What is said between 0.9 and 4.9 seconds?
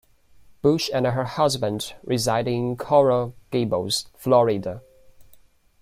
and her husband reside in Coral Gables, Florida.